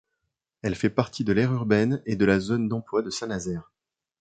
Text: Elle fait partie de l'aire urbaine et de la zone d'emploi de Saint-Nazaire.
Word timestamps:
Elle 0.63 0.73
fait 0.73 0.89
partie 0.89 1.23
de 1.23 1.31
l'aire 1.31 1.53
urbaine 1.53 2.01
et 2.07 2.15
de 2.15 2.25
la 2.25 2.39
zone 2.39 2.67
d'emploi 2.67 3.03
de 3.03 3.11
Saint-Nazaire. 3.11 3.71